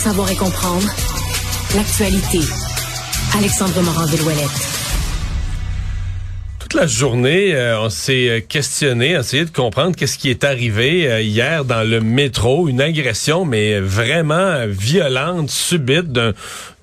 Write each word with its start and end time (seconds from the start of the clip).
savoir 0.00 0.30
et 0.30 0.34
comprendre 0.34 0.88
l'actualité. 1.76 2.38
Alexandre 3.36 3.82
Morand-Villouellette. 3.82 4.68
Toute 6.58 6.72
la 6.72 6.86
journée, 6.86 7.54
euh, 7.54 7.82
on 7.82 7.90
s'est 7.90 8.46
questionné, 8.48 9.10
essayé 9.10 9.44
de 9.44 9.50
comprendre 9.50 9.94
qu'est-ce 9.94 10.16
qui 10.16 10.30
est 10.30 10.42
arrivé 10.42 11.06
euh, 11.06 11.20
hier 11.20 11.66
dans 11.66 11.86
le 11.86 12.00
métro, 12.00 12.66
une 12.66 12.80
agression 12.80 13.44
mais 13.44 13.78
vraiment 13.78 14.64
violente, 14.66 15.50
subite 15.50 16.10
d'un 16.10 16.32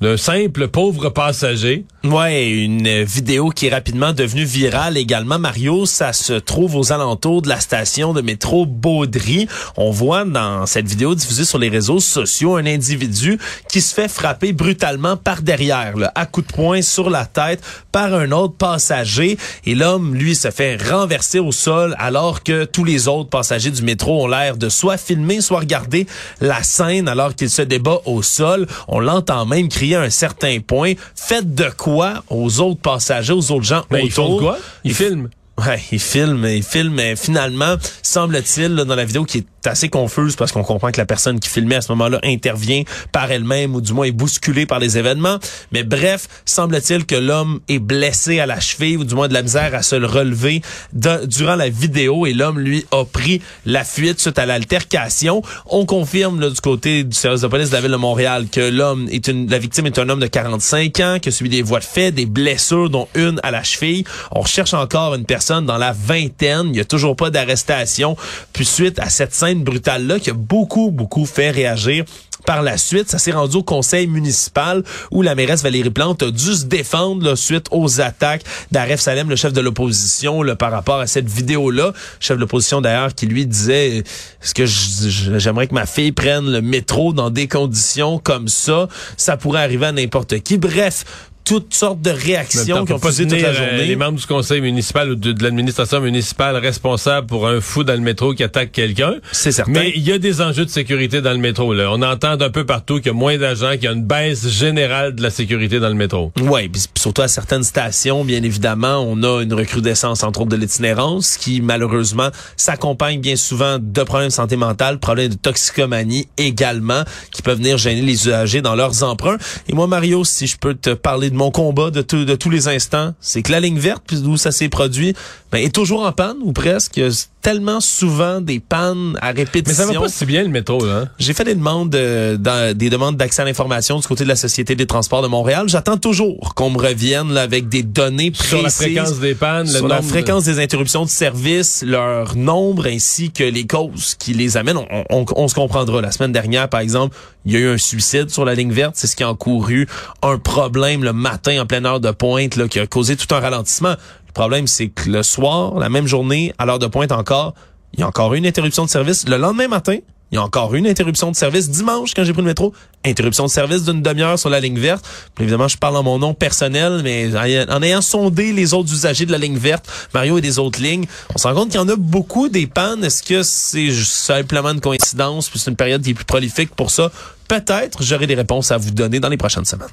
d'un 0.00 0.16
simple 0.16 0.68
pauvre 0.68 1.08
passager. 1.08 1.84
Ouais, 2.04 2.50
une 2.50 3.02
vidéo 3.04 3.48
qui 3.48 3.66
est 3.66 3.70
rapidement 3.70 4.12
devenue 4.12 4.44
virale 4.44 4.98
également. 4.98 5.38
Mario, 5.38 5.86
ça 5.86 6.12
se 6.12 6.34
trouve 6.34 6.76
aux 6.76 6.92
alentours 6.92 7.40
de 7.40 7.48
la 7.48 7.60
station 7.60 8.12
de 8.12 8.20
métro 8.20 8.66
Baudry. 8.66 9.48
On 9.76 9.90
voit 9.90 10.24
dans 10.24 10.66
cette 10.66 10.86
vidéo 10.86 11.14
diffusée 11.14 11.44
sur 11.44 11.58
les 11.58 11.68
réseaux 11.70 12.00
sociaux 12.00 12.56
un 12.56 12.66
individu 12.66 13.38
qui 13.68 13.80
se 13.80 13.94
fait 13.94 14.08
frapper 14.08 14.52
brutalement 14.52 15.16
par 15.16 15.42
derrière, 15.42 15.96
là, 15.96 16.12
à 16.14 16.26
coup 16.26 16.42
de 16.42 16.52
poing 16.52 16.82
sur 16.82 17.08
la 17.08 17.24
tête 17.24 17.62
par 17.90 18.12
un 18.12 18.32
autre 18.32 18.54
passager. 18.56 19.38
Et 19.64 19.74
l'homme, 19.74 20.14
lui, 20.14 20.34
se 20.34 20.50
fait 20.50 20.76
renverser 20.76 21.38
au 21.38 21.52
sol 21.52 21.94
alors 21.98 22.42
que 22.42 22.64
tous 22.64 22.84
les 22.84 23.08
autres 23.08 23.30
passagers 23.30 23.70
du 23.70 23.82
métro 23.82 24.24
ont 24.24 24.28
l'air 24.28 24.56
de 24.56 24.68
soit 24.68 24.98
filmer, 24.98 25.40
soit 25.40 25.60
regarder 25.60 26.06
la 26.40 26.62
scène 26.62 27.08
alors 27.08 27.34
qu'il 27.34 27.48
se 27.48 27.62
débat 27.62 28.00
au 28.04 28.22
sol. 28.22 28.66
On 28.88 29.00
l'entend 29.00 29.46
même 29.46 29.68
crier 29.68 29.83
à 29.92 30.02
un 30.02 30.10
certain 30.10 30.60
point. 30.60 30.94
Faites 31.14 31.54
de 31.54 31.68
quoi 31.76 32.22
aux 32.30 32.60
autres 32.60 32.80
passagers, 32.80 33.32
aux 33.32 33.50
autres 33.50 33.64
gens 33.64 33.84
ben, 33.90 34.04
autour? 34.04 34.06
Ils 34.06 34.10
font 34.10 34.36
de 34.36 34.40
quoi? 34.40 34.58
Ils 34.84 34.94
filment. 34.94 35.28
Ouais, 35.58 35.80
il 35.92 36.00
filme, 36.00 36.44
il 36.46 36.62
filme, 36.64 36.94
mais 36.94 37.14
finalement, 37.14 37.76
semble-t-il, 38.02 38.74
dans 38.74 38.94
la 38.94 39.04
vidéo 39.04 39.24
qui 39.24 39.38
est 39.38 39.46
assez 39.66 39.88
confuse 39.88 40.36
parce 40.36 40.52
qu'on 40.52 40.64
comprend 40.64 40.90
que 40.90 40.98
la 40.98 41.06
personne 41.06 41.40
qui 41.40 41.48
filmait 41.48 41.76
à 41.76 41.80
ce 41.80 41.92
moment-là 41.92 42.18
intervient 42.22 42.82
par 43.12 43.30
elle-même 43.30 43.74
ou 43.74 43.80
du 43.80 43.92
moins 43.92 44.06
est 44.06 44.12
bousculée 44.12 44.66
par 44.66 44.78
les 44.78 44.98
événements. 44.98 45.38
Mais 45.72 45.82
bref, 45.82 46.28
semble-t-il 46.44 47.06
que 47.06 47.14
l'homme 47.14 47.60
est 47.68 47.78
blessé 47.78 48.40
à 48.40 48.46
la 48.46 48.60
cheville 48.60 48.96
ou 48.96 49.04
du 49.04 49.14
moins 49.14 49.28
de 49.28 49.34
la 49.34 49.42
misère 49.42 49.74
à 49.74 49.82
se 49.82 49.96
le 49.96 50.06
relever 50.06 50.62
durant 50.92 51.56
la 51.56 51.68
vidéo 51.68 52.26
et 52.26 52.32
l'homme, 52.32 52.58
lui, 52.58 52.86
a 52.90 53.04
pris 53.04 53.40
la 53.66 53.84
fuite 53.84 54.20
suite 54.20 54.38
à 54.38 54.46
l'altercation. 54.46 55.42
On 55.66 55.86
confirme 55.86 56.40
là, 56.40 56.50
du 56.50 56.60
côté 56.60 57.04
du 57.04 57.16
service 57.16 57.40
de 57.40 57.46
police 57.48 57.70
de 57.70 57.74
la 57.74 57.80
ville 57.80 57.90
de 57.90 57.96
Montréal 57.96 58.46
que 58.50 58.60
l'homme 58.60 59.08
est 59.10 59.28
une, 59.28 59.48
la 59.50 59.58
victime 59.58 59.86
est 59.86 59.98
un 59.98 60.08
homme 60.08 60.20
de 60.20 60.26
45 60.26 61.00
ans 61.00 61.18
qui 61.20 61.28
a 61.28 61.32
subi 61.32 61.48
des 61.48 61.62
voies 61.62 61.80
de 61.80 61.84
fait, 61.84 62.12
des 62.12 62.26
blessures 62.26 62.90
dont 62.90 63.08
une 63.14 63.40
à 63.42 63.50
la 63.50 63.62
cheville. 63.62 64.04
On 64.30 64.40
recherche 64.40 64.74
encore 64.74 65.14
une 65.14 65.24
personne 65.24 65.66
dans 65.66 65.78
la 65.78 65.92
vingtaine. 65.92 66.66
Il 66.66 66.72
n'y 66.72 66.80
a 66.80 66.84
toujours 66.84 67.16
pas 67.16 67.30
d'arrestation. 67.30 68.16
Puis 68.52 68.64
suite 68.64 68.98
à 68.98 69.08
cette 69.08 69.34
scène 69.34 69.53
brutale-là 69.62 70.18
qui 70.18 70.30
a 70.30 70.34
beaucoup, 70.34 70.90
beaucoup 70.90 71.26
fait 71.26 71.50
réagir 71.50 72.04
par 72.44 72.62
la 72.62 72.76
suite, 72.76 73.08
ça 73.10 73.18
s'est 73.18 73.32
rendu 73.32 73.56
au 73.56 73.62
conseil 73.62 74.06
municipal 74.06 74.82
où 75.10 75.22
la 75.22 75.34
mairesse 75.34 75.62
Valérie 75.62 75.90
Plante 75.90 76.22
a 76.22 76.30
dû 76.30 76.54
se 76.54 76.64
défendre 76.66 77.34
suite 77.36 77.66
aux 77.70 78.00
attaques 78.00 78.42
d'Aref 78.70 79.00
Salem, 79.00 79.30
le 79.30 79.36
chef 79.36 79.52
de 79.52 79.60
l'opposition, 79.60 80.42
par 80.56 80.70
rapport 80.70 81.00
à 81.00 81.06
cette 81.06 81.28
vidéo-là. 81.28 81.92
Chef 82.20 82.36
de 82.36 82.42
l'opposition 82.42 82.80
d'ailleurs 82.80 83.14
qui 83.14 83.26
lui 83.26 83.46
disait 83.46 83.98
est-ce 84.42 84.54
que 84.54 84.66
j'aimerais 84.66 85.68
que 85.68 85.74
ma 85.74 85.86
fille 85.86 86.12
prenne 86.12 86.50
le 86.50 86.60
métro 86.60 87.12
dans 87.12 87.30
des 87.30 87.48
conditions 87.48 88.18
comme 88.18 88.48
ça? 88.48 88.88
Ça 89.16 89.36
pourrait 89.36 89.62
arriver 89.62 89.86
à 89.86 89.92
n'importe 89.92 90.40
qui. 90.40 90.58
Bref, 90.58 91.04
toutes 91.44 91.74
sortes 91.74 92.00
de 92.00 92.10
réactions 92.10 92.84
qui 92.84 92.92
ont 92.92 92.98
posé 92.98 93.26
toute 93.26 93.40
la 93.40 93.48
euh, 93.48 93.54
journée. 93.54 93.86
les 93.86 93.96
membres 93.96 94.18
du 94.18 94.26
conseil 94.26 94.60
municipal 94.62 95.10
ou 95.10 95.14
de, 95.14 95.42
l'administration 95.42 96.00
municipale 96.00 96.56
responsables 96.56 97.26
pour 97.26 97.46
un 97.46 97.60
fou 97.60 97.84
dans 97.84 97.92
le 97.92 98.00
métro 98.00 98.32
qui 98.32 98.42
attaque 98.42 98.72
quelqu'un. 98.72 99.16
C'est 99.32 99.52
certain. 99.52 99.72
Mais 99.72 99.92
il 99.94 100.02
y 100.02 100.12
a 100.12 100.18
des 100.18 100.40
enjeux 100.40 100.64
de 100.64 100.70
sécurité 100.70 101.20
dans 101.20 101.32
le 101.32 101.38
métro. 101.38 101.74
Là. 101.74 101.90
On 101.92 102.00
entend 102.02 102.36
d'un 102.36 102.50
peu 102.50 102.64
partout 102.64 102.96
qu'il 102.96 103.06
y 103.06 103.10
a 103.10 103.12
moins 103.12 103.36
d'agents, 103.36 103.72
qu'il 103.72 103.84
y 103.84 103.88
a 103.88 103.92
une 103.92 104.04
baisse 104.04 104.48
générale 104.48 105.14
de 105.14 105.22
la 105.22 105.30
sécurité 105.30 105.80
dans 105.80 105.88
le 105.88 105.94
métro. 105.94 106.32
Oui, 106.40 106.70
surtout 106.94 107.22
à 107.22 107.28
certaines 107.28 107.64
stations, 107.64 108.24
bien 108.24 108.42
évidemment, 108.42 109.04
on 109.06 109.22
a 109.22 109.42
une 109.42 109.52
recrudescence 109.52 110.22
entre 110.22 110.40
autres 110.40 110.50
de 110.50 110.56
l'itinérance 110.56 111.36
qui 111.36 111.60
malheureusement 111.60 112.30
s'accompagne 112.56 113.20
bien 113.20 113.36
souvent 113.36 113.78
de 113.78 114.02
problèmes 114.02 114.28
de 114.28 114.32
santé 114.32 114.56
mentale, 114.56 114.98
problèmes 114.98 115.28
de 115.28 115.34
toxicomanie 115.34 116.26
également, 116.38 117.02
qui 117.30 117.42
peuvent 117.42 117.58
venir 117.58 117.76
gêner 117.76 118.02
les 118.02 118.28
usagers 118.28 118.62
dans 118.62 118.74
leurs 118.74 119.02
emprunts. 119.02 119.36
Et 119.68 119.74
moi, 119.74 119.86
Mario, 119.86 120.24
si 120.24 120.46
je 120.46 120.56
peux 120.56 120.74
te 120.74 120.90
parler 120.90 121.30
mon 121.34 121.50
combat 121.50 121.90
de, 121.90 122.02
de 122.02 122.34
tous 122.34 122.50
les 122.50 122.68
instants, 122.68 123.14
c'est 123.20 123.42
que 123.42 123.52
la 123.52 123.60
ligne 123.60 123.78
verte, 123.78 124.02
puis 124.06 124.18
ça 124.36 124.52
s'est 124.52 124.68
produit, 124.68 125.14
ben, 125.54 125.64
est 125.64 125.72
toujours 125.72 126.04
en 126.04 126.10
panne 126.10 126.38
ou 126.42 126.52
presque. 126.52 126.96
Il 126.96 127.04
y 127.04 127.06
a 127.06 127.26
tellement 127.40 127.80
souvent 127.80 128.40
des 128.40 128.58
pannes 128.58 129.16
à 129.20 129.30
répétition. 129.30 129.86
Mais 129.86 129.92
ça 129.92 130.00
va 130.00 130.06
pas 130.06 130.08
si 130.08 130.26
bien 130.26 130.42
le 130.42 130.48
métro, 130.48 130.84
là. 130.84 131.02
Hein? 131.02 131.08
J'ai 131.20 131.32
fait 131.32 131.44
des 131.44 131.54
demandes, 131.54 131.94
euh, 131.94 132.74
des 132.74 132.90
demandes 132.90 133.16
d'accès 133.16 133.42
à 133.42 133.44
l'information 133.44 134.00
du 134.00 134.06
côté 134.08 134.24
de 134.24 134.28
la 134.28 134.34
Société 134.34 134.74
des 134.74 134.86
transports 134.86 135.22
de 135.22 135.28
Montréal. 135.28 135.68
J'attends 135.68 135.96
toujours 135.96 136.54
qu'on 136.56 136.70
me 136.70 136.78
revienne 136.78 137.32
là, 137.32 137.42
avec 137.42 137.68
des 137.68 137.84
données 137.84 138.32
précises 138.32 138.48
sur 138.48 138.62
la 138.62 138.70
fréquence 138.70 139.20
des 139.20 139.36
pannes, 139.36 139.68
sur 139.68 139.86
la 139.86 140.02
fréquence 140.02 140.42
des 140.42 140.58
interruptions 140.58 141.04
de 141.04 141.10
service, 141.10 141.84
leur 141.86 142.34
nombre 142.34 142.88
ainsi 142.88 143.30
que 143.30 143.44
les 143.44 143.64
causes 143.64 144.16
qui 144.18 144.34
les 144.34 144.56
amènent. 144.56 144.78
On, 144.78 145.04
on, 145.08 145.24
on 145.36 145.46
se 145.46 145.54
comprendra. 145.54 146.00
La 146.00 146.10
semaine 146.10 146.32
dernière, 146.32 146.68
par 146.68 146.80
exemple, 146.80 147.16
il 147.46 147.52
y 147.52 147.56
a 147.56 147.60
eu 147.60 147.68
un 147.68 147.78
suicide 147.78 148.28
sur 148.30 148.44
la 148.44 148.54
ligne 148.54 148.72
verte. 148.72 148.94
C'est 148.96 149.06
ce 149.06 149.14
qui 149.14 149.22
a 149.22 149.30
encouru 149.30 149.86
un 150.22 150.38
problème 150.38 151.04
le 151.04 151.12
matin 151.12 151.62
en 151.62 151.66
pleine 151.66 151.86
heure 151.86 152.00
de 152.00 152.10
pointe 152.10 152.56
là, 152.56 152.66
qui 152.66 152.80
a 152.80 152.88
causé 152.88 153.14
tout 153.16 153.32
un 153.32 153.38
ralentissement. 153.38 153.94
Le 154.34 154.40
problème, 154.40 154.66
c'est 154.66 154.88
que 154.88 155.08
le 155.08 155.22
soir, 155.22 155.78
la 155.78 155.88
même 155.88 156.08
journée, 156.08 156.52
à 156.58 156.66
l'heure 156.66 156.80
de 156.80 156.88
pointe 156.88 157.12
encore, 157.12 157.54
il 157.92 158.00
y 158.00 158.02
a 158.02 158.08
encore 158.08 158.34
une 158.34 158.44
interruption 158.44 158.84
de 158.84 158.90
service. 158.90 159.28
Le 159.28 159.36
lendemain 159.36 159.68
matin, 159.68 159.98
il 160.32 160.34
y 160.34 160.38
a 160.38 160.42
encore 160.42 160.74
une 160.74 160.88
interruption 160.88 161.30
de 161.30 161.36
service. 161.36 161.70
Dimanche, 161.70 162.14
quand 162.16 162.24
j'ai 162.24 162.32
pris 162.32 162.42
le 162.42 162.48
métro, 162.48 162.74
interruption 163.04 163.44
de 163.44 163.50
service 163.50 163.84
d'une 163.84 164.02
demi-heure 164.02 164.36
sur 164.36 164.50
la 164.50 164.58
ligne 164.58 164.80
verte. 164.80 165.06
évidemment, 165.38 165.68
je 165.68 165.78
parle 165.78 165.96
en 165.96 166.02
mon 166.02 166.18
nom 166.18 166.34
personnel, 166.34 167.02
mais 167.04 167.30
en 167.36 167.80
ayant 167.80 168.02
sondé 168.02 168.52
les 168.52 168.74
autres 168.74 168.92
usagers 168.92 169.24
de 169.24 169.30
la 169.30 169.38
ligne 169.38 169.56
verte, 169.56 169.86
Mario 170.12 170.38
et 170.38 170.40
des 170.40 170.58
autres 170.58 170.82
lignes, 170.82 171.06
on 171.32 171.38
se 171.38 171.46
rend 171.46 171.54
compte 171.54 171.68
qu'il 171.68 171.78
y 171.78 171.84
en 171.84 171.88
a 171.88 171.94
beaucoup 171.94 172.48
des 172.48 172.66
pannes. 172.66 173.04
Est-ce 173.04 173.22
que 173.22 173.44
c'est 173.44 173.92
simplement 173.92 174.70
une 174.70 174.80
coïncidence, 174.80 175.48
puis 175.48 175.60
c'est 175.60 175.70
une 175.70 175.76
période 175.76 176.02
qui 176.02 176.10
est 176.10 176.14
plus 176.14 176.24
prolifique 176.24 176.74
pour 176.74 176.90
ça? 176.90 177.12
Peut-être, 177.46 178.02
j'aurai 178.02 178.26
des 178.26 178.34
réponses 178.34 178.72
à 178.72 178.78
vous 178.78 178.90
donner 178.90 179.20
dans 179.20 179.28
les 179.28 179.36
prochaines 179.36 179.64
semaines. 179.64 179.86